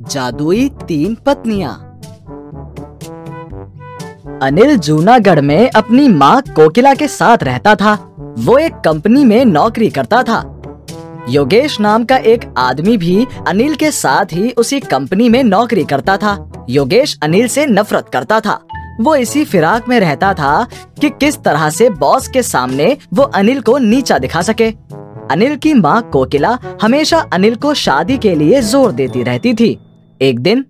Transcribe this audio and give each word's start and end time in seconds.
जादुई 0.00 0.68
तीन 0.88 1.14
पत्नियाँ। 1.26 1.72
अनिल 4.42 4.76
जूनागढ़ 4.76 5.40
में 5.40 5.70
अपनी 5.70 6.08
माँ 6.08 6.40
कोकिला 6.56 6.94
के 6.94 7.08
साथ 7.08 7.42
रहता 7.42 7.74
था। 7.74 7.94
वो 8.38 8.56
एक 8.58 8.74
कंपनी 8.74 9.24
में 9.24 9.44
नौकरी 9.44 9.88
करता 9.90 10.22
था। 10.22 10.38
योगेश 11.28 11.80
नाम 11.80 12.04
का 12.04 12.16
एक 12.16 12.44
आदमी 12.58 12.96
भी 12.96 13.26
अनिल 13.48 13.74
के 13.74 13.90
साथ 13.90 14.32
ही 14.32 14.50
उसी 14.50 14.80
कंपनी 14.80 15.28
में 15.28 15.42
नौकरी 15.44 15.84
करता 15.84 16.16
था। 16.16 16.66
योगेश 16.68 17.18
अनिल 17.22 17.48
से 17.48 17.66
नफरत 17.66 18.08
करता 18.12 18.40
था। 18.40 18.60
वो 19.00 19.14
इसी 19.16 19.44
फिराक 19.44 19.88
में 19.88 19.98
रहता 20.00 20.32
था 20.34 20.66
कि 21.00 21.10
किस 21.10 21.42
तरह 21.42 21.68
से 21.70 21.90
बॉस 21.90 22.28
के 22.28 22.42
सामने 22.42 22.96
वो 23.14 23.22
अनिल 23.22 23.60
को 23.60 23.76
नीचा 23.78 24.18
दिखा 24.18 24.42
सके। 24.42 24.70
अनिल 25.30 25.56
की 25.56 25.74
माँ 25.74 26.00
कोकिला 26.02 26.58
हमेशा 26.82 27.18
अनिल 27.32 27.54
को 27.54 27.74
शादी 27.74 28.18
के 28.18 28.34
लिए 28.34 28.60
ज़ोर 28.62 28.92
देती 28.92 29.22
रहती 29.22 29.54
थी। 29.54 29.78
एक 30.20 30.38
दिन? 30.40 30.64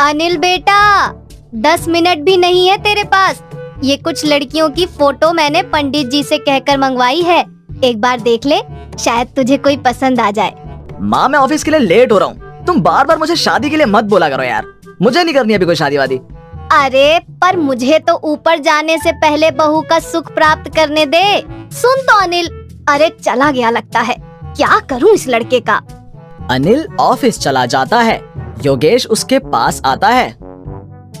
अनिल 0.00 0.36
बेटा 0.36 1.08
दस 1.54 1.86
मिनट 1.88 2.18
भी 2.18 2.36
नहीं 2.36 2.66
है 2.68 2.76
तेरे 2.82 3.02
पास। 3.04 3.42
ये 3.84 3.96
कुछ 3.96 4.24
लड़कियों 4.24 4.68
की 4.70 4.86
फ़ोटो 4.88 5.32
मैंने 5.32 5.62
पंडित 5.62 6.06
जी 6.06 6.22
से 6.22 6.38
कहकर 6.38 6.78
मंगवाई 6.78 7.20
है। 7.22 7.38
एक 7.84 8.00
बार 8.00 8.20
देख 8.20 8.46
ले 8.46 8.60
शायद 8.98 9.28
तुझे 9.36 9.56
कोई 9.56 9.76
पसंद 9.76 10.20
आ 10.20 10.30
जाए। 10.30 10.54
माँ 11.00 11.28
मैं 11.28 11.38
ऑफ़िस 11.38 11.64
के 11.64 11.70
लिए 11.70 11.80
लेट 11.80 12.12
हो 12.12 12.18
रहा 12.18 12.28
हूँ। 12.28 12.64
तुम 12.66 12.80
बार 12.82 13.06
बार 13.06 13.18
मुझे 13.18 13.36
शादी 13.36 13.70
के 13.70 13.76
लिए 13.76 13.86
मत 13.86 14.04
बोला 14.04 14.28
करो 14.28 14.42
यार। 14.42 14.72
मुझे 15.02 15.22
नहीं 15.24 15.34
करनी 15.34 15.54
अभी 15.54 15.66
कोई 15.66 15.74
शादी 15.74 15.96
वादी 15.96 16.20
अरे 16.72 17.18
पर 17.40 17.56
मुझे 17.56 17.98
तो 17.98 18.14
ऊपर 18.24 18.58
जाने 18.58 18.96
से 18.98 19.12
पहले 19.14 19.50
बहू 19.50 19.80
का 19.80 19.98
सुख 19.98 20.32
प्राप्त 20.34 20.74
करने 20.76 21.04
दे। 21.06 21.22
सुन 21.72 22.02
तो 22.02 22.18
अनिल। 22.22 22.48
अरे 22.88 23.08
चला 23.22 23.50
गया 23.50 23.70
लगता 23.70 24.00
है। 24.00 24.16
क्या 24.56 24.78
करूँ 24.90 25.10
इस 25.10 25.28
लड़के 25.28 25.60
का? 25.60 25.80
अनिल 26.50 26.86
ऑफ़िस 27.00 27.38
चला 27.38 27.64
जाता 27.66 28.00
है। 28.00 28.20
योगेश 28.64 29.06
उसके 29.06 29.38
पास 29.38 29.80
आता 29.84 30.08
है। 30.08 30.30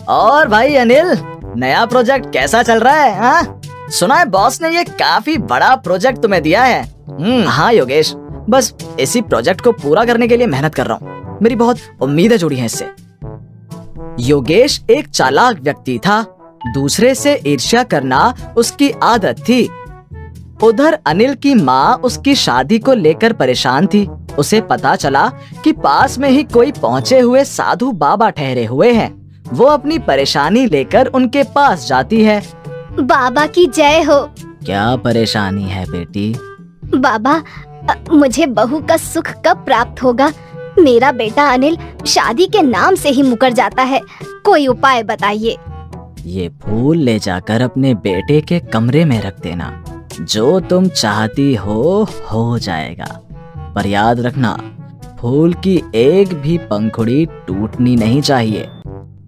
और 0.08 0.48
भाई 0.48 0.74
अनिल, 0.74 1.16
नया 1.56 1.84
प्रोजेक्ट 1.86 2.32
कैसा 2.32 2.62
चल 2.62 2.80
रहा 2.80 2.94
है 2.94 3.18
हाँ? 3.18 3.60
सुना 3.90 4.14
है 4.14 4.24
बॉस 4.24 4.60
ने 4.62 4.70
ये 4.76 4.84
काफ़ी 4.84 5.36
बड़ा 5.38 5.74
प्रोजेक्ट 5.76 6.22
तुम्हें 6.22 6.42
दिया 6.42 6.62
है। 6.62 6.82
हम्म 7.08 7.48
हाँ 7.48 7.72
योगेश, 7.72 8.12
बस 8.50 8.74
इसी 9.00 9.20
प्रोजेक्ट 9.20 9.60
को 9.60 9.72
पूरा 9.72 10.04
करने 10.04 10.28
के 10.28 10.36
लिए 10.36 10.46
मेहनत 10.46 10.74
कर 10.74 10.86
रहा 10.86 10.98
हूँ। 11.02 11.38
मेरी 11.42 11.56
बहुत 11.56 11.78
उम्मीदें 12.00 12.36
जुड़ी 12.36 12.56
हैं 12.56 12.66
इससे। 12.66 12.90
योगेश 14.20 14.80
एक 14.90 15.08
चालाक 15.08 15.60
व्यक्ति 15.60 15.98
था। 15.98 16.22
दूसरे 16.74 17.14
से 17.14 17.40
ईर्ष्या 17.46 17.82
करना 17.82 18.34
उसकी 18.56 18.90
आदत 18.90 19.40
थी। 19.48 19.68
उधर 20.62 20.98
अनिल 21.06 21.34
की 21.34 21.54
माँ 21.54 21.96
उसकी 21.96 22.34
शादी 22.34 22.78
को 22.78 22.92
लेकर 22.92 23.32
परेशान 23.32 23.86
थी। 23.86 24.08
उसे 24.38 24.60
पता 24.60 24.96
चला 24.96 25.28
कि 25.64 25.72
पास 25.72 26.18
में 26.18 26.30
ही 26.30 26.42
कोई 26.42 26.72
पहुँचे 26.72 27.20
हुए 27.20 27.44
साधु 27.44 27.92
बाबा 27.92 28.30
ठहरे 28.30 28.64
हुए 28.64 28.92
हैं। 28.92 29.42
वो 29.52 29.64
अपनी 29.64 29.98
परेशानी 29.98 30.66
लेकर 30.66 31.06
उनके 31.06 31.42
पास 31.42 31.86
जाती 31.88 32.24
है। 32.24 32.42
बाबा 33.00 33.46
की 33.46 33.66
जय 33.66 34.02
हो। 34.02 34.30
क्या 34.40 34.96
परेशानी 34.96 35.64
है 35.64 35.84
बेटी? 35.90 36.34
बाबा 36.94 37.42
मुझे 38.12 38.46
बहू 38.46 38.80
का 38.80 38.96
सुख 38.96 39.30
कब 39.46 39.56
प्राप्त 39.56 40.02
होगा? 40.02 40.32
मेरा 40.78 41.12
बेटा 41.12 41.52
अनिल 41.52 41.78
शादी 42.06 42.46
के 42.46 42.62
नाम 42.62 42.94
से 42.94 43.08
ही 43.08 43.22
मुकर 43.22 43.52
जाता 43.52 43.82
है। 43.82 44.00
कोई 44.44 44.66
उपाय 44.66 45.02
बताइए। 45.02 45.56
ये 46.24 46.48
फूल 46.48 46.96
ले 46.96 47.18
जाकर 47.18 47.62
अपने 47.62 47.94
बेटे 47.94 48.40
के 48.40 48.58
कमरे 48.60 49.04
में 49.04 49.22
रख 49.22 49.40
देना। 49.40 49.84
जो 50.20 50.60
तुम 50.60 50.88
चाहती 50.88 51.54
हो 51.54 52.08
हो 52.32 52.58
जाएगा। 52.58 53.20
पर 53.76 53.86
याद 53.86 54.20
रखना, 54.20 54.58
फूल 55.20 55.54
की 55.54 55.82
एक 55.94 56.34
भी 56.34 56.58
पंखुड़ी 56.58 57.26
टूटनी 57.26 57.96
नहीं 57.96 58.20
चाहिए। 58.20 58.68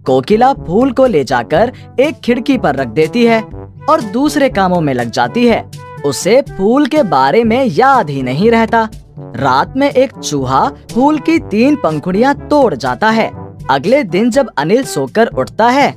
कोकिला 0.05 0.53
फूल 0.53 0.91
को 0.91 1.05
ले 1.05 1.23
जाकर 1.23 1.71
एक 1.99 2.19
खिड़की 2.19 2.57
पर 2.57 2.75
रख 2.75 2.87
देती 2.87 3.25
है 3.25 3.41
और 3.89 4.01
दूसरे 4.01 4.49
कामों 4.49 4.81
में 4.81 4.93
लग 4.93 5.11
जाती 5.11 5.47
है। 5.47 5.71
उसे 6.05 6.41
फूल 6.41 6.85
के 6.85 7.03
बारे 7.03 7.43
में 7.43 7.65
याद 7.65 8.09
ही 8.09 8.23
नहीं 8.23 8.51
रहता। 8.51 8.89
रात 9.19 9.73
में 9.77 9.89
एक 9.89 10.13
चूहा 10.13 10.71
फूल 10.93 11.19
की 11.19 11.39
तीन 11.39 11.75
पंखुड़ियाँ 11.75 12.35
तोड़ 12.35 12.75
जाता 12.75 13.09
है। 13.09 13.31
अगले 13.69 14.03
दिन 14.03 14.29
जब 14.29 14.49
अनिल 14.57 14.83
सोकर 14.83 15.27
उठता 15.27 15.69
है, 15.69 15.91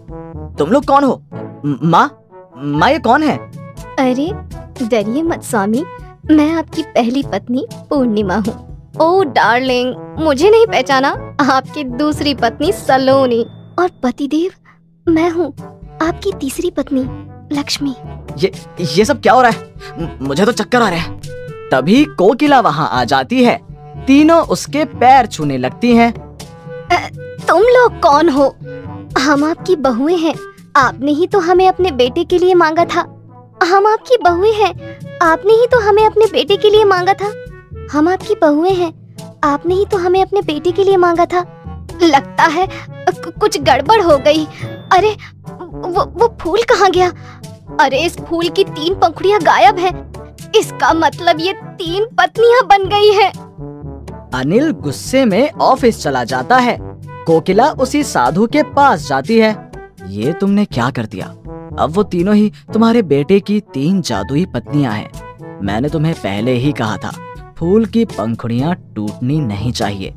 तुम 0.59 0.71
लोग 0.71 0.85
कौन 0.85 1.05
हो? 1.05 1.23
माँ 1.85 2.19
माँ? 2.59 2.91
ये 2.91 2.99
कौन 2.99 3.23
है? 3.23 3.37
अरे, 3.99 4.33
डरिए 4.87 5.23
मत, 5.23 5.43
स्वामी। 5.43 5.85
मैं 6.25 6.53
आपकी 6.53 6.83
पहली 6.83 7.23
पत्नी 7.23 7.67
पूर्णिमा 7.91 8.35
हूँ। 8.37 8.55
ओ 9.01 9.23
डार्लिंग 9.25 9.95
मुझे 10.19 10.51
नहीं 10.51 10.67
पहचाना। 10.67 11.09
आपकी 11.51 11.85
दूसरी 11.85 12.35
पत्नी 12.35 12.73
सलोनी। 12.73 13.41
और 13.79 13.91
पतिदेव 14.03 14.53
मैं 15.07 15.31
हूँ 15.31 15.47
आपकी 16.03 16.33
तीसरी 16.33 16.71
पत्नी 16.71 17.01
लक्ष्मी। 17.59 17.95
ये 18.39 18.53
ये 18.81 19.05
सब 19.05 19.21
क्या 19.21 19.33
हो 19.33 19.43
रहा 19.43 19.51
है? 19.51 20.19
मुझे 20.23 20.45
तो 20.47 20.53
चक्कर 20.53 20.83
आ 20.83 20.89
रहा 20.89 20.99
है। 20.99 21.21
तभी 21.71 22.05
कोकिला 22.05 22.61
वहाँ 22.61 22.89
आ 22.93 23.05
जाती 23.05 23.45
है। 23.45 23.59
तीनों 24.07 24.41
उसके 24.47 24.85
पैर 24.85 25.27
छूने 25.27 25.59
लगती 25.59 25.95
हैं। 25.97 26.13
तुम 27.49 27.63
लोग 27.63 28.01
कौन 28.01 28.29
हो? 28.29 28.55
हम 29.19 29.45
आपकी 29.45 29.77
बहुएँ 29.77 30.17
हैं। 30.17 30.35
आपने 30.77 31.13
ही 31.13 31.27
तो 31.27 31.39
हमें 31.39 31.69
अपने 31.69 31.91
बेटे 31.91 32.25
के 32.25 32.39
लिए 32.39 32.55
मांगा 32.55 32.85
था। 32.85 33.01
हम 33.65 33.87
आपकी 33.87 34.17
बहुएँ 34.23 34.53
हैं। 34.53 34.73
आपने 35.23 35.53
ही 35.53 35.67
तो 35.67 35.81
हमें 35.81 36.07
अपने 36.07 36.27
बेटे 36.27 36.57
के 36.57 36.71
लिए 36.71 36.85
मांगा 36.85 37.13
था। 37.13 37.33
हम 37.93 38.09
आपकी 38.09 38.35
बहुएँ 38.35 38.71
हैं। 38.71 39.17
आपने 39.45 39.75
ही 39.75 39.87
तो 39.87 39.97
हमें 39.97 40.23
अपने 40.23 40.43
बेटे 40.43 40.73
के 40.73 40.85
लिए 40.85 40.97
मांगा 40.97 41.27
था। 41.27 41.41
लगता 42.03 42.43
है 42.43 42.69
कुछ 43.41 43.61
गड़बड़ 43.61 44.03
हो 44.03 44.19
गई। 44.19 44.45
अरे, 44.93 45.17
वो 45.71 46.05
वो 46.05 46.37
फूल 46.41 46.59
कहाँ 46.63 46.91
गया? 46.91 47.13
अरे, 47.81 47.99
इस 47.99 48.19
फूल 48.19 48.49
की 48.49 48.65
तीन 48.65 48.95
पंखुड़ियाँ 48.95 49.41
गायब 49.41 49.79
हैं। 49.79 50.13
इसका 50.57 50.93
मतलब 50.93 51.37
ये 51.41 51.53
तीन 51.53 52.05
पत्नियाँ 52.05 52.67
बन 52.67 52.89
गई 52.89 53.13
हैं। 53.13 53.33
अनिल 54.35 54.71
गुस्से 54.71 55.25
में 55.25 55.53
ऑफ़िस 55.53 56.03
चला 56.03 56.25
जाता 56.25 56.57
है। 56.57 56.79
कोकिला 57.27 57.71
उसी 57.71 58.05
साधु 58.05 58.47
के 58.47 58.63
पास 58.63 59.09
जाती 59.09 59.39
है। 59.39 59.73
ये 60.07 60.33
तुमने 60.33 60.65
क्या 60.65 60.91
कर 60.91 61.07
दिया? 61.07 61.35
अब 61.79 61.91
वो 61.91 62.03
तीनों 62.03 62.35
ही 62.35 62.53
तुम्हारे 62.75 63.03
बेटे 63.03 63.41
की 63.41 63.61
तीन 63.61 64.01
जादुई 64.03 64.45
पत्नियाँ 64.47 64.93
हैं। 64.93 65.61
मैंने 65.63 65.89
तुम्हें 65.89 66.15
पहले 66.15 66.53
ही 66.53 66.73
कहा 66.73 66.97
था 66.97 67.13
फूल 67.59 67.87
की 67.87 68.05
पंखुड़ियाँ 68.05 68.75
टूटनी 68.97 69.41
नहीं 69.41 69.73
चाहिए। 69.73 70.11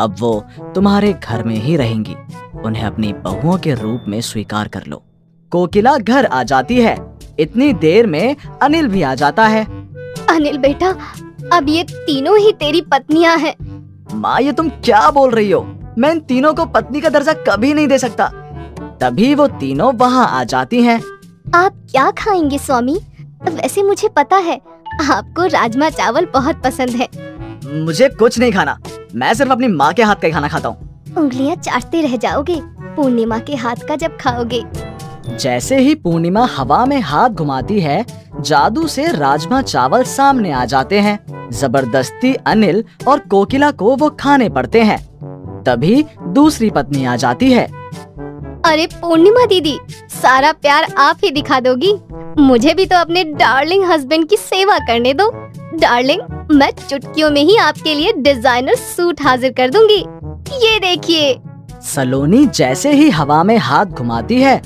अब 0.00 0.16
वो 0.20 0.44
तुम्हारे 0.74 1.12
घर 1.12 1.42
में 1.42 1.54
ही 1.54 1.76
रहेंगी। 1.76 2.16
उन्हें 2.64 2.84
अपनी 2.84 3.12
बहुओं 3.12 3.58
के 3.58 3.74
रूप 3.74 4.04
में 4.08 4.20
स्वीकार 4.20 4.68
कर 4.68 4.84
लो। 4.88 5.02
कोकिला 5.50 5.96
घर 5.98 6.26
आ 6.26 6.42
जाती 6.42 6.80
है। 6.80 6.96
इतनी 7.40 7.72
देर 7.72 8.06
में 8.06 8.36
अनिल 8.62 8.88
भी 8.88 9.02
आ 9.02 9.14
जाता 9.14 9.46
है। 9.46 9.64
अनिल 10.28 10.58
बेटा 10.58 10.94
अब 11.52 11.68
ये 11.68 11.82
तीनों 11.82 12.38
ही 12.38 12.52
तेरी 12.52 12.80
पत्नियाँ 12.80 13.36
हैं। 13.36 13.54
माँ 14.14 14.40
ये 14.40 14.52
तुम 14.52 14.68
क्या 14.68 15.10
बोल 15.10 15.30
रही 15.30 15.50
हो? 15.50 15.62
मैं 15.98 16.12
इन 16.12 16.20
तीनों 16.20 16.54
को 16.54 16.64
पत्नी 16.64 17.00
का 17.00 17.08
दर्जा 17.08 17.32
कभी 17.32 17.74
नहीं 17.74 17.88
दे 17.88 17.98
सकता। 17.98 18.32
तभी 19.00 19.34
वो 19.34 19.46
तीनों 19.46 19.92
वहाँ 19.94 20.26
आ 20.30 20.42
जाती 20.44 20.82
हैं। 20.82 21.00
आप 21.54 21.74
क्या 21.90 22.10
खाएँगे 22.10 22.58
स्वामी? 22.58 22.98
वैसे 23.44 23.82
मुझे 23.82 24.08
पता 24.08 24.36
है 24.36 24.60
आपको 25.10 25.46
राजमा 25.46 25.88
चावल 25.90 26.26
बहुत 26.26 26.62
पसंद 26.64 26.90
है। 26.90 27.08
मुझे 27.84 28.08
कुछ 28.08 28.38
नहीं 28.38 28.52
खाना। 28.52 28.78
मैं 29.14 29.32
सिर्फ़ 29.34 29.52
अपनी 29.52 29.68
माँ 29.68 29.92
के 29.92 30.02
हाथ 30.02 30.16
का 30.16 30.30
खाना 30.30 30.48
खाता 30.48 30.68
हूँ। 30.68 31.14
उंगलियाँ 31.18 31.56
चाटते 31.56 32.00
रह 32.02 32.16
जाओगे 32.16 32.60
पूर्णिमा 32.96 33.38
के 33.38 33.54
हाथ 33.54 33.86
का 33.88 33.96
जब 33.96 34.16
खाओगे। 34.16 34.62
जैसे 35.38 35.78
ही 35.78 35.94
पूर्णिमा 35.94 36.44
हवा 36.56 36.84
में 36.86 37.00
हाथ 37.00 37.28
घुमाती 37.28 37.80
है 37.80 38.04
जादू 38.40 38.86
से 38.86 39.10
राजमा 39.12 39.62
चावल 39.62 40.04
सामने 40.04 40.52
आ 40.52 40.64
जाते 40.64 41.00
हैं। 41.00 41.18
ज़बरदस्ती 41.50 42.34
अनिल 42.34 42.84
और 43.08 43.18
कोकिला 43.20 43.70
को 43.70 43.96
वो 43.96 44.10
खाने 44.10 44.48
पड़ते 44.48 44.82
हैं। 44.82 44.98
तभी 45.62 46.04
दूसरी 46.28 46.70
पत्नी 46.70 47.04
आ 47.04 47.16
जाती 47.16 47.52
है। 47.52 47.79
अरे 48.66 48.86
पूर्णिमा 48.92 49.44
दीदी 49.46 49.78
सारा 50.12 50.50
प्यार 50.52 50.86
आप 50.98 51.18
ही 51.24 51.30
दिखा 51.30 51.58
दोगी। 51.60 51.92
मुझे 52.38 52.74
भी 52.74 52.84
तो 52.86 52.96
अपने 52.96 53.22
डार्लिंग 53.24 53.84
हस्बैंड 53.84 54.28
की 54.28 54.36
सेवा 54.36 54.78
करने 54.78 55.12
दो। 55.14 55.30
डार्लिंग 55.74 56.20
मैं 56.52 56.70
चुटकियों 56.80 57.30
में 57.30 57.42
ही 57.42 57.56
आपके 57.58 57.94
लिए 57.94 58.12
डिज़ाइनर 58.18 58.74
सूट 58.76 59.22
हाजिर 59.22 59.52
कर 59.52 59.70
दूँगी। 59.70 59.98
ये 60.64 60.78
देखिए। 60.80 61.34
सलोनी 61.84 62.44
जैसे 62.46 62.92
ही 62.92 63.08
हवा 63.10 63.42
में 63.44 63.56
हाथ 63.58 63.86
घुमाती 63.86 64.40
है 64.42 64.56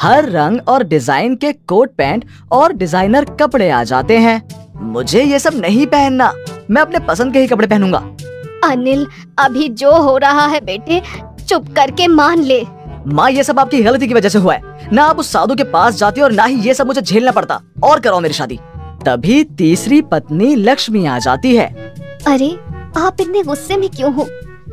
हर 0.00 0.28
रंग 0.30 0.68
और 0.68 0.84
डिज़ाइन 0.84 1.36
के 1.36 1.52
कोट 1.52 1.94
पैंट 1.96 2.24
और 2.52 2.72
डिज़ाइनर 2.74 3.24
कपड़े 3.40 3.70
आ 3.70 3.82
जाते 3.84 4.18
हैं। 4.18 4.40
मुझे 4.84 5.22
ये 5.22 5.38
सब 5.38 5.60
नहीं 5.60 5.86
पहनना 5.86 6.32
मैं 6.70 6.82
अपने 6.82 6.98
पसंद 7.06 7.32
के 7.32 7.40
ही 7.40 7.46
कपड़े 7.46 7.66
पहनूँगा। 7.66 7.98
अनिल 8.64 9.06
अभी 9.38 9.68
जो 9.70 9.92
हो 9.94 10.16
रहा 10.18 10.46
है 10.46 10.60
बेटे 10.64 11.02
चुप 11.40 11.74
करके 11.76 12.06
मान 12.08 12.42
ले। 12.42 12.64
माँ 13.06 13.30
ये 13.30 13.42
सब 13.44 13.58
आपकी 13.58 13.82
गलती 13.82 14.06
की 14.06 14.14
वजह 14.14 14.28
से 14.28 14.38
हुआ 14.38 14.54
है। 14.54 14.88
ना 14.92 15.04
आप 15.04 15.18
उस 15.18 15.32
साधु 15.32 15.54
के 15.54 15.64
पास 15.64 15.96
जाती 15.96 16.20
और 16.20 16.32
ना 16.32 16.44
ही 16.44 16.60
ये 16.60 16.74
सब 16.74 16.86
मुझे 16.86 17.00
झेलना 17.00 17.32
पड़ता। 17.32 17.60
और 17.84 18.00
कराओ 18.00 18.20
मेरी 18.20 18.34
शादी। 18.34 18.58
तभी 19.04 19.42
तीसरी 19.58 20.00
पत्नी 20.02 20.54
लक्ष्मी 20.56 21.04
आ 21.06 21.18
जाती 21.18 21.54
है। 21.56 21.66
अरे 22.26 22.50
आप 22.96 23.20
इतने 23.20 23.42
गुस्से 23.42 23.76
में 23.76 23.88
क्यों 23.90 24.12
हो? 24.14 24.26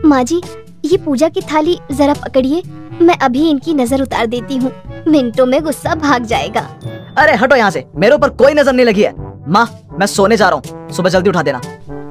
माँ 0.05 0.23
जी 0.23 0.41
ये 0.85 0.97
पूजा 0.97 1.29
की 1.29 1.41
थाली 1.43 1.77
जरा 1.91 2.13
पकड़िए। 2.15 2.61
मैं 3.01 3.17
अभी 3.17 3.49
इनकी 3.49 3.73
नज़र 3.73 4.01
उतार 4.01 4.25
देती 4.27 4.57
हूँ। 4.57 4.71
मिनटों 5.07 5.45
में 5.45 5.61
गुस्सा 5.63 5.95
भाग 5.95 6.25
जाएगा। 6.25 6.61
अरे 7.17 7.35
हटो 7.35 7.55
यहाँ 7.55 7.71
से। 7.71 7.85
मेरे 7.95 8.15
ऊपर 8.15 8.29
कोई 8.31 8.53
नज़र 8.53 8.73
नहीं 8.73 8.85
लगी 8.85 9.03
है। 9.03 9.13
माँ 9.47 9.67
मैं 9.99 10.07
सोने 10.07 10.37
जा 10.37 10.49
रहा 10.49 10.59
हूँ। 10.59 10.93
सुबह 10.93 11.09
जल्दी 11.09 11.29
उठा 11.29 11.41
देना। 11.41 11.61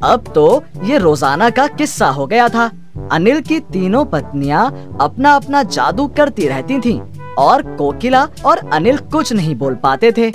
अब 0.04 0.32
तो 0.34 0.62
ये 0.84 0.98
रोज़ाना 0.98 1.50
का 1.50 1.66
किस्सा 1.68 2.08
हो 2.08 2.26
गया 2.26 2.48
था। 2.48 2.70
अनिल 3.12 3.40
की 3.40 3.58
तीनों 3.72 4.04
पत्नियाँ 4.04 4.66
अपना 5.00 5.34
अपना 5.34 5.62
जादू 5.62 6.06
करती 6.08 6.48
रहती 6.48 6.78
थीं 6.80 7.00
और 7.38 7.62
कोकिला 7.76 8.26
और 8.46 8.58
अनिल 8.72 8.98
कुछ 9.12 9.32
नहीं 9.32 9.54
बोल 9.54 9.74
पाते 9.74 10.12
थे। 10.12 10.28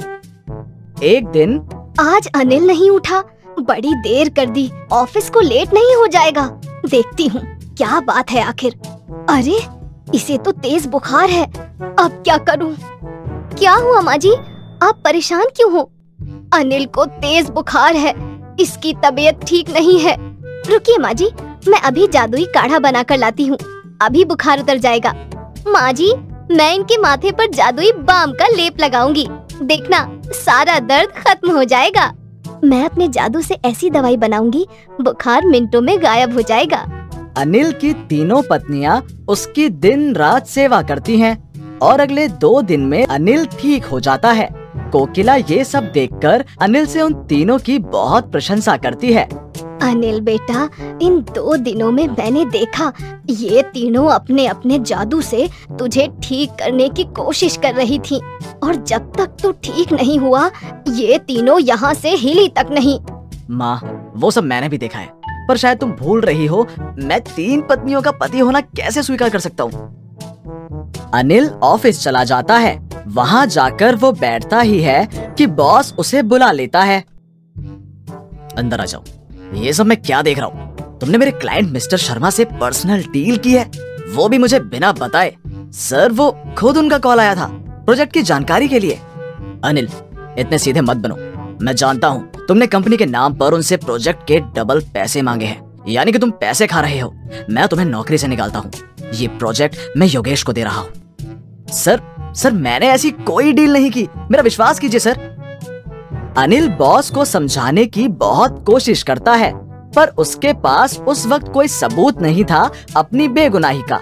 एक 1.05 1.27
दिन 1.27 1.57
आज 1.99 2.27
अनिल 2.35 2.67
नहीं 2.67 2.89
उठा। 2.89 3.23
बड़ी 3.59 3.93
देर 3.95 4.29
कर 4.29 4.45
दी। 4.45 4.69
ऑफ़िस 4.91 5.29
को 5.29 5.39
लेट 5.39 5.73
नहीं 5.73 5.95
हो 5.95 6.07
जाएगा। 6.07 6.47
देखती 6.85 7.27
हूँ, 7.27 7.41
क्या 7.77 7.99
बात 7.99 8.31
है 8.31 8.41
आखिर। 8.41 8.75
अरे, 9.29 9.59
इसे 10.13 10.37
तो 10.37 10.51
तेज 10.51 10.85
बुखार 10.85 11.29
है। 11.29 11.45
अब 11.45 12.21
क्या 12.23 12.37
करूँ? 12.49 12.75
क्या 13.53 13.73
हुआ 13.73 14.01
माँ 14.01 14.17
जी 14.17 14.33
आप 14.83 15.01
परेशान 15.03 15.45
क्यों 15.55 15.71
हो? 15.71 15.89
अनिल 16.53 16.85
को 16.85 17.05
तेज 17.05 17.49
बुखार 17.49 17.95
है। 17.95 18.13
इसकी 18.59 18.93
तबीयत 19.05 19.39
ठीक 19.47 19.69
नहीं 19.69 19.99
है। 19.99 20.15
रुकिए 20.69 20.97
माँ 20.97 21.13
जी 21.13 21.29
मैं 21.67 21.79
अभी 21.79 22.07
जादुई 22.07 22.45
काढ़ा 22.45 22.79
बना 22.79 23.03
कर 23.03 23.17
लाती 23.17 23.45
हूँ। 23.45 23.57
अभी 24.01 24.25
बुखार 24.25 24.59
उतर 24.59 24.77
जाएगा। 24.77 25.13
माँ 25.67 25.91
जी, 25.93 26.11
मैं 26.51 26.73
इनके 26.75 26.97
माथे 26.97 27.31
पर 27.31 27.49
जादुई 27.51 27.91
बाम 27.91 28.31
का 28.31 28.47
लेप 28.47 28.79
लगाऊँगी। 28.79 29.27
देखना, 29.61 30.07
सारा 30.25 30.79
दर्द 30.79 31.09
खत्म 31.17 31.51
हो 31.51 31.63
जाएगा। 31.63 32.11
मैं 32.63 32.83
अपने 32.85 33.07
जादू 33.07 33.41
से 33.41 33.57
ऐसी 33.65 33.89
दवाई 33.89 34.17
बनाऊँगी, 34.17 34.65
बुखार 35.01 35.45
मिनटों 35.45 35.81
में 35.81 36.01
गायब 36.03 36.33
हो 36.33 36.41
जाएगा। 36.41 36.85
अनिल 37.37 37.71
की 37.71 37.93
तीनों 38.09 38.41
पत्नियाँ 38.41 39.01
उसकी 39.27 39.69
दिन 39.69 40.13
रात 40.15 40.47
सेवा 40.47 40.81
करती 40.81 41.19
हैं 41.19 41.37
और 41.79 41.99
अगले 41.99 42.27
दो 42.27 42.61
दिन 42.61 42.81
में 42.81 43.05
अनिल 43.05 43.45
ठीक 43.59 43.85
हो 43.85 43.99
जाता 43.99 44.31
है। 44.31 44.64
कोकिला 44.95 45.35
ये 45.35 45.63
सब 45.65 45.91
देखकर 45.91 46.43
अनिल 46.61 46.85
से 46.85 47.01
उन 47.01 47.13
तीनों 47.27 47.57
की 47.59 47.77
बहुत 47.79 48.31
प्रशंसा 48.31 48.75
करती 48.77 49.11
है। 49.13 49.23
अनिल 49.83 50.19
बेटा 50.21 50.69
इन 51.01 51.19
दो 51.35 51.55
दिनों 51.55 51.89
में 51.91 52.07
मैंने 52.09 52.45
देखा 52.45 52.91
ये 53.29 53.61
तीनों 53.73 54.05
अपने 54.09 54.45
अपने 54.47 54.77
जादू 54.81 55.19
से 55.21 55.47
तुझे 55.79 56.07
ठीक 56.23 56.51
करने 56.59 56.87
की 56.89 57.03
कोशिश 57.17 57.57
कर 57.57 57.73
रही 57.73 57.99
थी। 58.01 58.21
और 58.63 58.75
जब 58.75 59.11
तक 59.17 59.35
तू 59.43 59.51
ठीक 59.63 59.91
नहीं 59.93 60.17
हुआ 60.19 60.49
ये 60.89 61.17
तीनों 61.17 61.59
यहाँ 61.59 61.93
से 61.93 62.15
हिली 62.15 62.47
तक 62.57 62.71
नहीं। 62.71 62.99
माँ 63.49 64.13
वो 64.15 64.31
सब 64.31 64.43
मैंने 64.43 64.69
भी 64.69 64.77
देखा 64.77 64.99
है। 64.99 65.09
पर 65.47 65.57
शायद 65.57 65.77
तुम 65.77 65.91
भूल 65.91 66.21
रही 66.21 66.45
हो 66.45 66.65
मैं 66.79 67.19
तीन 67.25 67.61
पत्नियों 67.61 68.01
का 68.01 68.11
पति 68.13 68.39
होना 68.39 68.61
कैसे 68.61 69.03
स्वीकार 69.03 69.29
कर 69.29 69.39
सकता 69.39 69.63
हूँ? 69.63 70.04
अनिल 71.15 71.49
ऑफ़िस 71.63 72.03
चला 72.03 72.23
जाता 72.23 72.57
है। 72.57 72.89
वहाँ 73.07 73.45
जाकर 73.47 73.95
वो 73.95 74.11
बैठता 74.11 74.59
ही 74.59 74.79
है 74.81 75.07
कि 75.37 75.47
बॉस 75.47 75.93
उसे 75.93 76.21
बुला 76.21 76.51
लेता 76.51 76.81
है। 76.81 76.99
अंदर 78.57 78.81
आ 78.81 78.85
जाओ। 78.85 79.03
ये 79.53 79.73
सब 79.73 79.85
मैं 79.85 80.01
क्या 80.01 80.21
देख 80.21 80.39
रहा 80.39 80.47
हूँ? 80.47 80.97
तुमने 80.99 81.17
मेरे 81.17 81.31
क्लाइंट 81.31 81.71
मिस्टर 81.71 81.97
शर्मा 81.97 82.29
से 82.29 82.45
पर्सनल 82.45 83.03
डील 83.03 83.37
की 83.37 83.53
है। 83.53 83.71
वो 84.07 84.29
भी 84.29 84.37
मुझे 84.37 84.59
बिना 84.59 84.91
बताए। 84.91 85.35
सर, 85.47 86.11
वो 86.11 86.37
खुद 86.57 86.77
उनका 86.77 86.97
कॉल 86.97 87.19
आया 87.19 87.35
था 87.35 87.47
प्रोजेक्ट 87.85 88.13
की 88.13 88.21
जानकारी 88.21 88.67
के 88.67 88.79
लिए। 88.79 88.99
अनिल, 89.63 89.89
इतने 90.39 90.57
सीधे 90.57 90.81
मत 90.81 90.97
बनो। 90.97 91.15
मैं 91.61 91.75
जानता 91.75 92.07
हूँ, 92.07 92.45
तुमने 92.47 92.67
कंपनी 92.67 92.97
के 92.97 93.05
नाम 93.05 93.33
पर 93.33 93.53
उनसे 93.53 93.77
प्रोजेक्ट 93.77 94.27
के 94.27 94.39
डबल 94.55 94.81
पैसे 94.93 95.21
मांगे 95.21 95.45
हैं। 95.45 95.63
यानी 95.87 96.11
कि 96.11 96.19
तुम 96.19 96.31
पैसे 96.31 96.67
खा 96.67 96.81
रहे 96.81 96.99
हो। 96.99 97.13
मैं 97.49 97.67
तुम्हें 97.67 97.87
नौकरी 97.87 98.17
से 98.17 98.27
निकालता 98.27 98.59
हूँ। 98.59 98.71
ये 99.13 99.27
प्रोजेक्ट 99.27 99.75
मैं 99.97 100.07
योगेश 100.07 100.43
को 100.43 100.53
दे 100.53 100.63
रहा 100.63 100.79
हूँ। 100.81 101.04
सर 101.75 102.01
सर, 102.35 102.51
मैंने 102.51 102.87
ऐसी 102.87 103.09
कोई 103.11 103.53
डील 103.53 103.73
नहीं 103.73 103.91
की। 103.91 104.07
मेरा 104.31 104.41
विश्वास 104.41 104.79
कीजिए, 104.79 104.99
सर। 104.99 105.17
अनिल 106.37 106.67
बॉस 106.69 107.09
को 107.09 107.25
समझाने 107.25 107.85
की 107.85 108.07
बहुत 108.07 108.63
कोशिश 108.67 109.03
करता 109.03 109.33
है, 109.33 109.51
पर 109.91 110.07
उसके 110.07 110.53
पास 110.53 110.99
उस 110.99 111.25
वक्त 111.27 111.47
कोई 111.47 111.67
सबूत 111.67 112.21
नहीं 112.21 112.45
था 112.45 112.69
अपनी 112.97 113.27
बेगुनाही 113.27 113.81
का। 113.81 113.99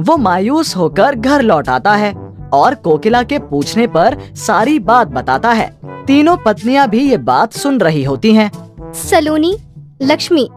वो 0.00 0.16
मायूस 0.16 0.76
होकर 0.76 1.14
घर 1.14 1.42
लौट 1.42 1.68
आता 1.68 1.94
है 1.94 2.12
और 2.52 2.74
कोकिला 2.74 3.22
के 3.22 3.38
पूछने 3.38 3.86
पर 3.86 4.18
सारी 4.36 4.78
बात 4.78 5.08
बताता 5.08 5.50
है। 5.50 5.70
तीनों 6.06 6.36
पत्नियाँ 6.36 6.88
भी 6.88 7.10
ये 7.10 7.16
बात 7.16 7.52
सुन 7.52 7.80
रही 7.80 8.04
होती 8.04 8.34
हैं। 8.34 8.50
सलोनी, 8.94 9.56
लक्ष्मी, 10.02 10.48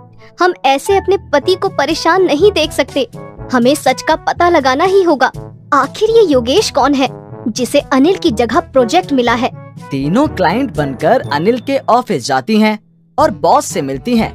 हम 0.42 0.54
ऐसे 0.66 0.98
अपने 0.98 1.18
पति 1.34 1.56
को 1.56 1.70
परेशान 1.70 2.24
नहीं 2.24 2.52
देख 2.52 2.72
सकते। 2.72 3.08
हमें 3.54 3.76
सच 3.76 4.02
का 4.02 4.16
पता 4.16 4.50
लगाना 4.50 4.84
ही 4.84 5.04
होगा। 5.04 5.32
आखिर 5.74 6.10
ये 6.10 6.22
योगेश 6.24 6.70
कौन 6.70 6.94
है, 6.94 7.08
जिसे 7.48 7.80
अनिल 7.80 8.18
की 8.18 8.32
जगह 8.32 8.60
प्रोजेक्ट 8.60 9.14
मिला 9.14 9.34
है? 9.34 9.50
तीनों 9.92 10.28
क्लाइंट 10.28 10.76
बनकर 10.76 11.22
अनिल 11.34 11.60
के 11.60 11.78
ऑफ़िस 11.78 12.26
जाती 12.26 12.60
हैं 12.60 12.80
और 13.18 13.32
बॉस 13.32 13.66
से 13.66 13.82
मिलती 13.82 14.18
हैं। 14.18 14.32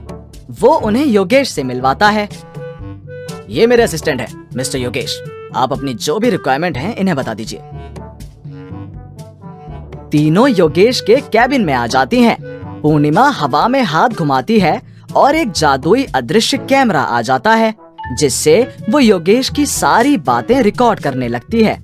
वो 0.51 0.69
उन्हें 0.69 1.05
योगेश 1.07 1.51
से 1.51 1.63
मिलवाता 1.63 2.09
है। 2.09 2.29
ये 3.49 3.67
मेरे 3.67 3.83
असिस्टेंट 3.83 4.21
है, 4.21 4.29
मिस्टर 4.57 4.79
योगेश। 4.79 5.23
आप 5.57 5.73
अपनी 5.73 5.95
जो 5.95 6.19
भी 6.19 6.31
रिक्वायरमेंट 6.31 6.79
है, 6.79 6.93
इन्हें 6.93 7.17
बता 7.17 7.35
दीजिए। 7.35 7.61
तीनों 10.13 10.49
योगेश 10.49 11.01
के 11.01 11.17
कैबिन 11.17 11.65
में 11.65 11.75
आ 11.75 11.87
जाती 11.87 12.23
हैं। 12.23 12.37
पूर्णिमा 12.83 13.29
हवा 13.31 13.69
में 13.69 13.83
हाथ 13.83 14.09
घुमाती 14.09 14.59
है 14.61 14.81
और 15.17 15.37
एक 15.37 15.53
जादुई 15.53 16.05
अदृश्य 16.05 16.59
कैमरा 16.59 17.01
आ 17.01 17.23
जाता 17.23 17.55
है। 17.55 17.75
जिससे 18.15 18.61
वो 18.91 18.99
योगेश 18.99 19.49
की 19.49 19.67
सारी 19.67 20.17
बातें 20.17 20.61
रिकॉर्ड 20.63 21.01
करने 21.01 21.29
लगती 21.29 21.63
है। 21.63 21.75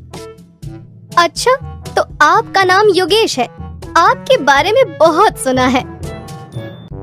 अच्छा 1.18 1.56
तो 1.96 2.02
आपका 2.22 2.64
नाम 2.64 2.88
योगेश 2.94 3.38
है। 3.38 3.46
आपके 3.96 4.36
बारे 4.36 4.72
में 4.72 4.98
बहुत 4.98 5.38
सुना 5.38 5.66
है। 5.66 5.82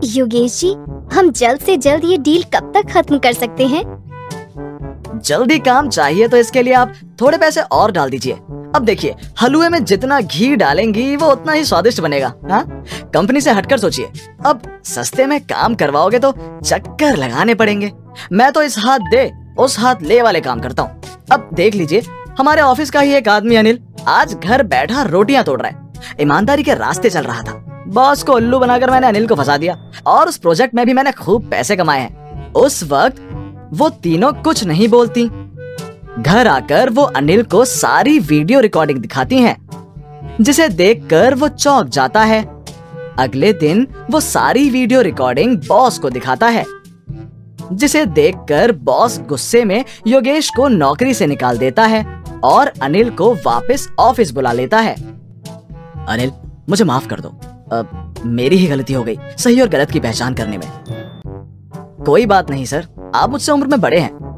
योगेश 0.03 0.59
जी 0.59 0.73
हम 1.13 1.31
जल्द 1.31 1.59
से 1.59 1.77
जल्द 1.77 2.05
ये 2.05 2.17
डील 2.17 2.43
कब 2.53 2.71
तक 2.75 2.91
खत्म 2.91 3.17
कर 3.19 3.33
सकते 3.33 3.67
हैं? 3.67 3.83
जल्दी 5.25 5.57
काम 5.59 5.89
चाहिए 5.89 6.27
तो 6.27 6.37
इसके 6.37 6.61
लिए 6.63 6.73
आप 6.73 6.93
थोड़े 7.21 7.37
पैसे 7.37 7.61
और 7.61 7.91
डाल 7.91 8.09
दीजिए। 8.09 8.33
अब 8.75 8.83
देखिए 8.85 9.15
हलवे 9.41 9.69
में 9.69 9.83
जितना 9.85 10.19
घी 10.21 10.55
डालेंगी 10.55 11.15
वो 11.15 11.31
उतना 11.31 11.51
ही 11.51 11.63
स्वादिष्ट 11.63 12.01
बनेगा 12.01 12.33
हाँ? 12.49 12.63
कंपनी 13.13 13.41
से 13.41 13.51
हटकर 13.51 13.77
सोचिए। 13.77 14.11
अब 14.45 14.61
सस्ते 14.85 15.25
में 15.25 15.39
काम 15.41 15.75
करवाओगे 15.75 16.19
तो 16.19 16.31
चक्कर 16.65 17.17
लगाने 17.17 17.55
पड़ेंगे। 17.55 17.91
मैं 18.31 18.51
तो 18.51 18.61
इस 18.61 18.77
हाथ 18.77 19.09
दे 19.11 19.31
उस 19.59 19.79
हाथ 19.79 20.01
ले 20.01 20.21
वाले 20.21 20.41
काम 20.41 20.59
करता 20.59 20.83
हूँ। 20.83 21.01
अब 21.31 21.49
देख 21.53 21.75
लीजिए 21.75 22.03
हमारे 22.39 22.61
ऑफ़िस 22.61 22.91
का 22.91 22.99
ही 22.99 23.13
एक 23.13 23.27
आदमी 23.29 23.55
अनिल 23.55 23.79
आज 24.07 24.33
घर 24.35 24.63
बैठा 24.65 25.01
रोटियाँ 25.03 25.43
तोड़ 25.43 25.61
रहा 25.61 25.69
है। 25.69 26.17
ईमानदारी 26.21 26.63
के 26.63 26.73
रास्ते 26.75 27.09
चल 27.09 27.23
रहा 27.23 27.41
था। 27.41 27.83
बॉस 27.87 28.23
को 28.23 28.33
उल्लू 28.33 28.59
बनाकर 28.59 28.91
मैंने 28.91 29.07
अनिल 29.07 29.27
को 29.27 29.35
फंसा 29.35 29.57
दिया 29.57 29.75
और 30.07 30.27
उस 30.27 30.37
प्रोजेक्ट 30.37 30.75
में 30.75 30.85
भी 30.85 30.93
मैंने 30.93 31.11
खूब 31.13 31.49
पैसे 31.51 31.75
कमाए 31.75 31.99
हैं। 31.99 32.53
उस 32.53 32.83
वक्त 32.83 33.21
वो 33.73 33.89
तीनों 34.03 34.31
कुछ 34.33 34.63
नहीं 34.63 34.87
बोलती। 34.87 35.25
घर 36.19 36.47
आकर 36.47 36.89
वो 36.89 37.03
अनिल 37.03 37.43
को 37.43 37.63
सारी 37.65 38.17
वीडियो 38.19 38.59
रिकॉर्डिंग 38.59 38.99
दिखाती 38.99 39.37
हैं, 39.37 39.55
जिसे 40.41 40.67
देखकर 40.69 41.35
वो 41.35 41.47
चौंक 41.47 41.89
जाता 41.89 42.23
है। 42.23 42.43
अगले 43.19 43.51
दिन 43.55 43.87
वो 44.11 44.19
सारी 44.19 44.69
वीडियो 44.69 45.01
रिकॉर्डिंग 45.01 45.57
बॉस 45.67 45.97
को 45.97 46.09
दिखाता 46.09 46.47
है। 46.47 46.65
जिसे 47.73 48.05
देखकर 48.05 48.71
बॉस 48.71 49.19
गुस्से 49.19 49.65
में 49.65 49.85
योगेश 50.07 50.49
को 50.49 50.67
नौकरी 50.67 51.13
से 51.13 51.27
निकाल 51.27 51.57
देता 51.57 51.83
है 51.83 52.23
और 52.43 52.71
अनिल 52.81 53.09
को 53.09 53.33
वापस 53.35 53.89
ऑफ़िस 53.99 54.31
बुला 54.31 54.51
लेता 54.51 54.79
है। 54.79 54.93
अनिल, 56.07 56.31
मुझे 56.69 56.83
माफ़ 56.83 57.07
कर 57.07 57.19
दो। 57.19 57.29
अब 57.71 58.13
मेरी 58.25 58.57
ही 58.57 58.67
गलती 58.67 58.93
हो 58.93 59.03
गई, 59.03 59.19
सही 59.37 59.61
और 59.61 59.69
गलत 59.69 59.91
की 59.91 59.99
पहचान 59.99 60.33
करने 60.33 60.57
में। 60.57 60.71
कोई 62.05 62.25
बात 62.25 62.49
नहीं, 62.49 62.65
सर। 62.65 62.87
आप 63.15 63.29
मुझसे 63.29 63.51
उम्र 63.51 63.67
में 63.67 63.81
बड़े 63.81 63.99
हैं। 63.99 64.29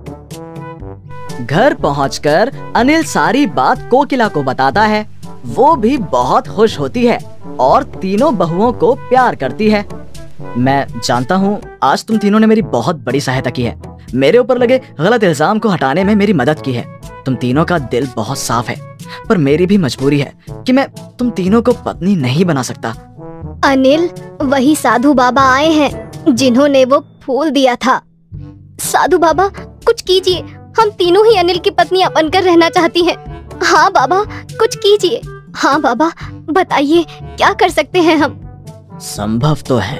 घर 1.46 1.74
पहुंचकर 1.74 2.52
अनिल 2.76 3.04
सारी 3.04 3.46
बात 3.46 3.88
कोकिला 3.92 4.28
को 4.28 4.44
बताता 4.44 4.82
है। 4.82 5.10
वो 5.46 5.76
भी 5.76 5.98
बहुत 5.98 6.48
खुश 6.48 6.80
होती 6.80 7.06
है 7.08 7.20
और 7.60 7.84
तीनों 7.84 8.36
बहुओं 8.36 8.74
को 8.74 8.94
प्यार 8.94 9.36
करती 9.36 9.70
है। 9.70 10.01
मैं 10.58 10.86
जानता 10.98 11.36
हूँ 11.36 11.60
आज 11.84 12.06
तुम 12.06 12.18
तीनों 12.18 12.40
ने 12.40 12.48
मेरी 12.48 12.62
बहुत 12.62 12.96
बड़ी 12.96 13.22
सहायता 13.22 13.50
की 13.50 13.64
है। 13.64 13.76
मेरे 14.16 14.38
ऊपर 14.38 14.58
लगे 14.58 14.80
गलत 15.00 15.24
इल्ज़ाम 15.24 15.60
को 15.60 15.70
हटाने 15.70 16.04
में 16.04 16.14
मेरी 16.16 16.34
मदद 16.34 16.62
की 16.62 16.74
है। 16.74 16.86
तुम 17.26 17.36
तीनों 17.36 17.66
का 17.66 17.78
दिल 17.80 18.08
बहुत 18.16 18.38
साफ़ 18.38 18.70
है 18.70 18.80
पर 19.30 19.38
मेरी 19.38 19.66
भी 19.66 19.78
मजबूरी 19.78 20.20
है 20.20 20.34
कि 20.66 20.74
मैं 20.74 20.88
तुम 21.20 21.30
तीनों 21.30 21.62
को 21.62 21.74
पत्नी 21.86 22.16
नहीं 22.16 22.46
बना 22.46 22.64
सकता। 22.64 22.90
अनिल 23.66 24.10
वही 24.42 24.76
साधु 24.76 25.14
बाबा 25.14 25.42
आए 25.54 25.70
हैं 25.70 26.36
जिन्होंने 26.36 26.86
वो 26.86 27.00
फूल 27.24 27.50
दिया 27.50 27.76
था। 27.76 28.02
साधु 28.82 29.18
बाबा 29.18 29.48
कुछ 29.58 30.02
कीजिए। 30.02 30.40
हम 30.80 30.90
तीनों 30.90 31.26
ही 31.26 31.38
अनिल 31.38 31.58
की 31.58 31.70
पत्नी 31.70 32.06
बनकर 32.16 32.44
रहना 32.44 32.70
चाहती 32.70 33.04
हैं। 33.04 33.18
हाँ 33.64 33.92
बाबा 33.92 34.24
कुछ 34.60 34.76
कीजिए। 34.76 35.22
हाँ 35.56 35.80
बाबा 35.82 36.12
बताइए 36.50 37.06
क्या 37.10 37.54
कर 37.54 37.70
सकते 37.70 38.02
हैं 38.02 38.18
हम? 38.18 38.40
संभव 39.02 39.58
तो 39.68 39.78
है। 39.78 40.00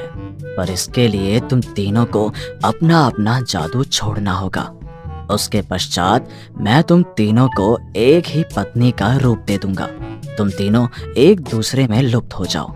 पर 0.58 0.70
इसके 0.70 1.08
लिए 1.08 1.40
तुम 1.40 1.62
तीनों 1.62 2.06
को 2.06 2.34
अपना 2.64 3.06
अपना 3.06 3.40
जादू 3.42 3.84
छोड़ना 3.84 4.32
होगा। 4.32 4.72
उसके 5.32 5.62
पश्चात 5.62 6.30
मैं 6.58 6.84
तुम 6.84 7.04
तीनों 7.18 7.48
को 7.48 7.78
एक 7.96 8.28
ही 8.28 8.44
पत्नी 8.56 8.92
का 8.92 9.16
रूप 9.18 9.38
दे 9.38 9.58
दूँगा। 9.58 9.88
तुम 10.38 10.50
तीनों 10.50 10.88
एक 11.18 11.42
दूसरे 11.42 11.88
में 11.88 12.02
लुप्त 12.02 12.34
हो 12.34 12.46
जाओ। 12.46 12.72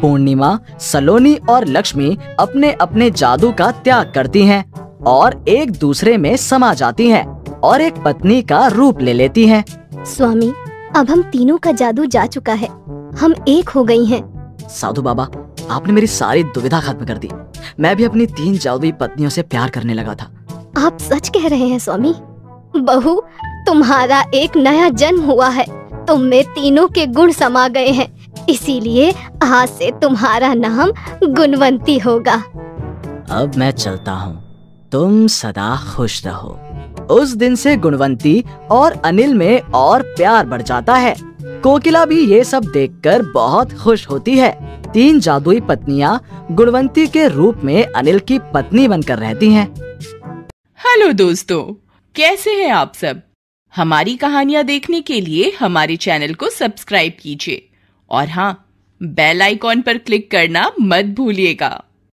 पूर्णिमा 0.00 0.58
सलोनी 0.80 1.34
और 1.34 1.66
लक्ष्मी 1.66 2.18
अपने 2.38 2.72
अपने 2.72 3.10
जादू 3.10 3.52
का 3.52 3.70
त्याग 3.70 4.12
करती 4.14 4.46
हैं 4.46 4.64
और 5.06 5.44
एक 5.48 5.72
दूसरे 5.72 6.16
में 6.16 6.36
समा 6.36 6.74
जाती 6.74 7.08
हैं 7.08 7.24
और 7.60 7.80
एक 7.80 8.02
पत्नी 8.04 8.42
का 8.42 8.66
रूप 8.66 9.00
ले 9.00 9.12
लेती 9.12 9.46
हैं। 9.46 9.64
स्वामी 10.04 10.52
अब 10.96 11.10
हम 11.10 11.22
तीनों 11.22 11.58
का 11.58 11.72
जादू 11.72 12.04
जा 12.06 12.26
चुका 12.26 12.52
है। 12.52 12.68
हम 13.16 13.34
एक 13.48 13.68
हो 13.68 13.84
गई 13.84 14.04
हैं। 14.04 14.22
साधु 14.68 15.02
बाबा 15.02 15.28
आपने 15.70 15.92
मेरी 15.92 16.06
सारी 16.06 16.44
दुविधा 16.44 16.80
खत्म 16.80 17.06
कर 17.06 17.18
दी। 17.18 17.30
मैं 17.80 17.96
भी 17.96 18.04
अपनी 18.04 18.26
तीन 18.26 18.58
जादुई 18.58 18.92
पत्नियों 18.92 19.30
से 19.30 19.42
प्यार 19.42 19.70
करने 19.70 19.94
लगा 19.94 20.14
था। 20.14 20.30
आप 20.86 20.98
सच 21.00 21.28
कह 21.28 21.48
रहे 21.48 21.68
हैं 21.68 21.78
स्वामी। 21.78 22.14
बहू 22.76 23.22
तुम्हारा 23.66 24.24
एक 24.34 24.56
नया 24.56 24.88
जन्म 24.88 25.20
हुआ 25.20 25.48
है। 25.48 25.66
तुम 26.06 26.20
में 26.20 26.44
तीनों 26.44 26.88
के 26.88 27.06
गुण 27.06 27.32
समा 27.32 27.68
गए 27.68 27.88
हैं। 27.88 28.26
इसीलिए 28.48 29.14
आज 29.42 29.68
से 29.68 29.90
तुम्हारा 29.90 30.54
नाम 30.54 30.92
गुणवंती 31.24 31.98
होगा। 31.98 32.34
अब 33.30 33.52
मैं 33.56 33.70
चलता 33.70 34.12
हूँ। 34.12 34.44
तुम 34.92 35.26
सदा 35.26 35.94
खुश 35.94 36.26
रहो। 36.26 36.58
उस 37.10 37.28
दिन 37.28 37.54
से 37.54 37.76
गुणवंती 37.76 38.44
और 38.70 38.92
अनिल 38.92 39.34
में 39.34 39.60
और 39.60 40.02
प्यार 40.02 40.46
बढ़ 40.46 40.62
जाता 40.62 40.94
है। 40.94 41.14
कोकिला 41.42 42.04
भी 42.04 42.26
ये 42.26 42.44
सब 42.44 42.64
देखकर 42.64 43.22
बहुत 43.22 43.72
खुश 43.72 44.10
होती 44.10 44.38
है। 44.38 44.82
तीन 44.92 45.20
जादुई 45.20 45.60
पत्नियाँ 45.60 46.46
गुणवंती 46.50 47.06
के 47.06 47.28
रूप 47.28 47.60
में 47.64 47.84
अनिल 47.84 48.18
की 48.18 48.38
पत्नी 48.38 48.88
बनकर 48.88 49.18
रहती 49.18 49.50
हैं। 49.50 49.74
हेलो 50.78 51.12
दोस्तों, 51.12 51.88
कैसे 52.14 52.50
हैं 52.50 52.70
आप 52.70 52.94
सब? 52.94 53.22
हमारी 53.76 54.16
कहानियाँ 54.16 54.64
देखने 54.64 55.00
के 55.00 55.20
लिए 55.20 55.52
हमारे 55.60 55.96
चैनल 55.96 56.34
को 56.34 56.48
सब्सक्राइब 56.48 57.16
कीजिए। 57.20 57.68
और 58.10 58.28
हाँ 58.28 58.68
बेल 59.02 59.42
आइकॉन 59.42 59.82
पर 59.82 59.98
क्लिक 59.98 60.30
करना 60.30 60.72
मत 60.80 61.04
भूलिएगा। 61.04 61.84